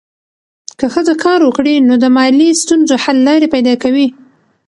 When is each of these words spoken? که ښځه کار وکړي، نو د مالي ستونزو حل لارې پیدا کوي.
که 0.79 0.85
ښځه 0.93 1.13
کار 1.23 1.39
وکړي، 1.43 1.75
نو 1.87 1.93
د 2.03 2.05
مالي 2.15 2.49
ستونزو 2.61 2.95
حل 3.03 3.17
لارې 3.27 3.47
پیدا 3.55 3.73
کوي. 3.83 4.07